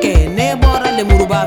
que 0.00 0.28
ne 0.28 0.54
bɔra 0.54 0.90
lemuru 0.96 1.26
ba 1.26 1.46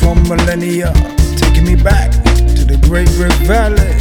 From 0.00 0.22
millennia, 0.28 0.92
taking 1.36 1.64
me 1.64 1.74
back 1.74 2.10
to 2.56 2.64
the 2.64 2.78
Great 2.88 3.10
Rift 3.18 3.40
Valley. 3.44 3.94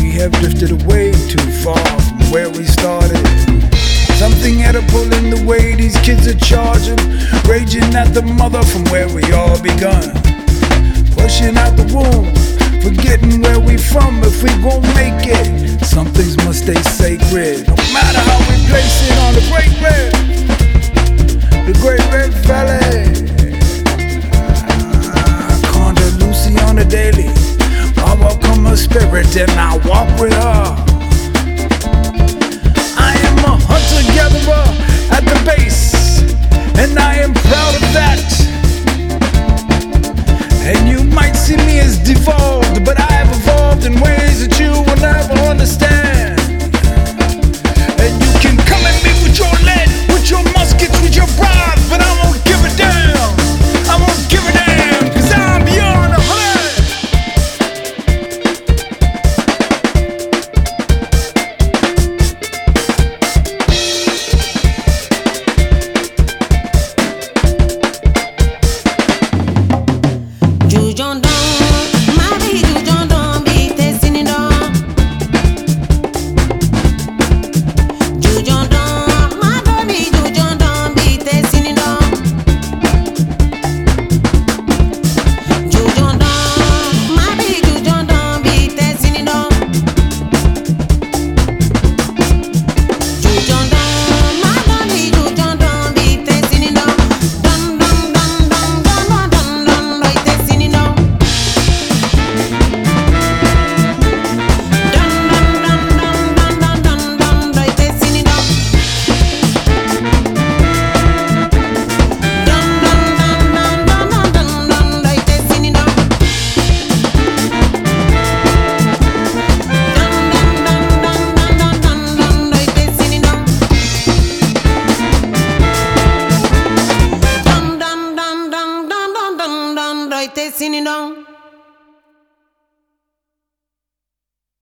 We 0.00 0.12
have 0.18 0.32
drifted 0.40 0.70
away 0.70 1.12
too 1.28 1.44
far 1.62 1.76
from 1.76 2.30
where 2.30 2.48
we 2.48 2.64
started. 2.64 3.20
Something 4.16 4.62
edible 4.62 5.12
in 5.12 5.30
the 5.30 5.44
way 5.46 5.74
these 5.74 5.96
kids 6.00 6.26
are 6.26 6.38
charging, 6.38 6.98
raging 7.48 7.94
at 7.94 8.14
the 8.14 8.22
mother 8.22 8.62
from 8.62 8.84
where 8.92 9.08
we 9.08 9.22
all 9.32 9.60
begun. 9.62 10.08
Pushing 11.16 11.56
out 11.56 11.76
the 11.76 11.88
womb, 11.92 12.28
forgetting 12.80 13.42
where 13.42 13.60
we 13.60 13.76
from 13.76 14.22
if 14.22 14.42
we 14.42 14.50
won't 14.64 14.86
make 14.94 15.26
it. 15.26 15.84
Some 15.84 16.06
things 16.06 16.36
must 16.44 16.62
stay 16.64 16.80
sacred, 16.82 17.68
no 17.68 17.76
matter 17.92 18.20
how 18.20 18.38
we 18.48 18.56
place 18.68 18.96
it 19.04 19.16
on 19.26 19.34
the 19.34 19.44
Great 19.50 19.74
Rift. 19.82 20.59
and 29.50 29.60
I 29.60 29.76
walk 29.88 30.08
with 30.20 30.32
her. 30.32 30.64
I 32.96 33.12
am 33.28 33.38
a 33.44 33.56
hunter 33.68 34.02
gatherer 34.14 34.66
at 35.16 35.24
the 35.24 35.38
base, 35.44 36.22
and 36.78 36.98
I 36.98 37.16
am 37.16 37.34
proud 37.34 37.74
of 37.74 37.82
that. 37.92 38.29